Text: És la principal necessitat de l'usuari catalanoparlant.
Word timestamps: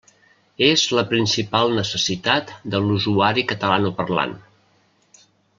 És 0.67 0.85
la 0.99 1.03
principal 1.11 1.75
necessitat 1.81 2.55
de 2.77 2.81
l'usuari 2.87 3.47
catalanoparlant. 3.55 4.37